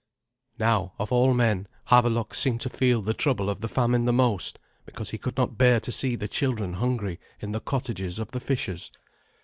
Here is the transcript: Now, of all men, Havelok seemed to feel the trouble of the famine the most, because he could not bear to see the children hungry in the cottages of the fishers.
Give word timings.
Now, 0.57 0.93
of 0.97 1.11
all 1.11 1.31
men, 1.35 1.67
Havelok 1.91 2.33
seemed 2.33 2.59
to 2.61 2.71
feel 2.71 3.03
the 3.03 3.13
trouble 3.13 3.51
of 3.51 3.59
the 3.59 3.69
famine 3.69 4.05
the 4.05 4.11
most, 4.11 4.57
because 4.83 5.11
he 5.11 5.19
could 5.19 5.37
not 5.37 5.59
bear 5.59 5.79
to 5.79 5.91
see 5.91 6.15
the 6.15 6.27
children 6.27 6.73
hungry 6.73 7.19
in 7.39 7.51
the 7.51 7.59
cottages 7.61 8.17
of 8.17 8.31
the 8.31 8.39
fishers. 8.39 8.89